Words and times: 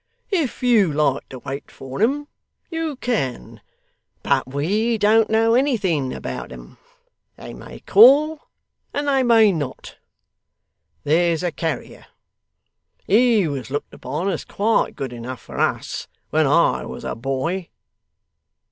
If 0.31 0.63
you 0.63 0.91
like 0.91 1.29
to 1.29 1.37
wait 1.37 1.69
for 1.69 2.01
'em 2.01 2.27
you 2.71 2.95
can; 2.95 3.61
but 4.23 4.47
we 4.51 4.97
don't 4.97 5.29
know 5.29 5.53
anything 5.53 6.11
about 6.11 6.51
'em; 6.51 6.79
they 7.35 7.53
may 7.53 7.81
call 7.81 8.49
and 8.95 9.07
they 9.07 9.21
may 9.21 9.51
not 9.51 9.97
there's 11.03 11.43
a 11.43 11.51
carrier 11.51 12.07
he 13.05 13.47
was 13.47 13.69
looked 13.69 13.93
upon 13.93 14.27
as 14.29 14.43
quite 14.43 14.95
good 14.95 15.13
enough 15.13 15.39
for 15.41 15.59
us, 15.59 16.07
when 16.31 16.47
I 16.47 16.83
was 16.83 17.03
a 17.03 17.13
boy. 17.13 17.69